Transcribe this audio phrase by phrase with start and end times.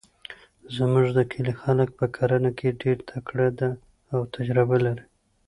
[0.75, 3.69] زموږ د کلي خلک په کرنه کې ډیرتکړه ده
[4.13, 5.03] او تجربه لري